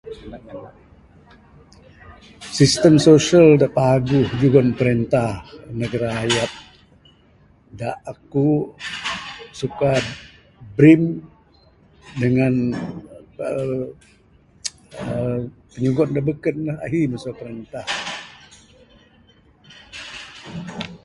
[2.57, 5.31] Sistem sosial da paguh jugon perintah
[5.79, 6.51] neg rakyat
[7.79, 8.49] da aku
[9.59, 9.89] suka
[10.77, 11.03] brim
[12.21, 12.55] dangan
[13.47, 15.39] uhh
[15.81, 17.85] nyugon da beken lah ahi masu perintah.